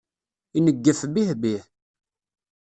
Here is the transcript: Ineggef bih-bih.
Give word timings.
Ineggef 0.57 0.99
bih-bih. 1.13 1.61